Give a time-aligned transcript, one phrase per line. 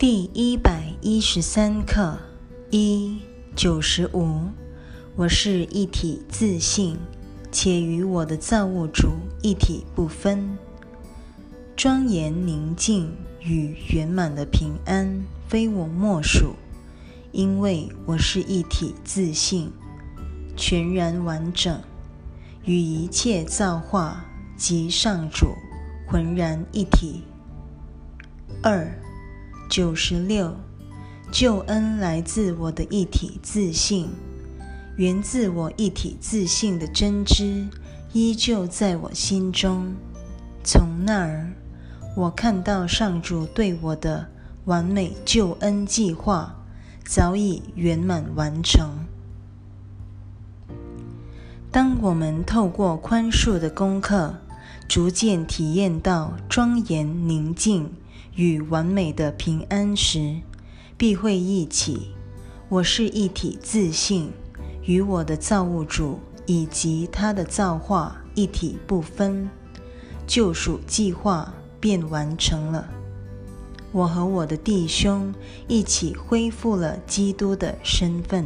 [0.00, 2.18] 第一百一十三课
[2.70, 3.20] 一
[3.54, 4.46] 九十五，
[5.14, 6.96] 我是一体自信，
[7.52, 9.10] 且与我的造物主
[9.42, 10.56] 一体不分。
[11.76, 16.54] 庄严宁静与圆满的平安，非我莫属，
[17.30, 19.70] 因为我是一体自信，
[20.56, 21.78] 全然完整，
[22.64, 24.24] 与一切造化
[24.56, 25.48] 及上主
[26.08, 27.20] 浑然一体。
[28.62, 28.90] 二
[29.70, 30.56] 九十六，
[31.30, 34.08] 救恩来自我的一体自信，
[34.96, 37.68] 源自我一体自信的真知
[38.12, 39.94] 依旧在我心中。
[40.64, 41.52] 从那儿，
[42.16, 44.28] 我看到上主对我的
[44.64, 46.56] 完美救恩计划
[47.04, 48.90] 早已圆满完成。
[51.70, 54.34] 当我们透过宽恕的功课，
[54.90, 57.92] 逐渐体验到庄严宁静。
[58.34, 60.40] 与完美的平安时，
[60.96, 62.10] 必会忆起
[62.68, 64.32] 我是一体自信，
[64.82, 69.48] 与我的造物主以及他的造化一体不分，
[70.26, 72.90] 救赎计划便完成了。
[73.92, 75.32] 我和我的弟兄
[75.68, 78.44] 一起恢复了基督的身份。